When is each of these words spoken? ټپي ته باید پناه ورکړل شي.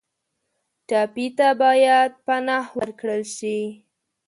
ټپي 0.87 1.27
ته 1.37 1.47
باید 1.61 2.11
پناه 2.25 2.67
ورکړل 2.79 3.21
شي. 3.35 3.59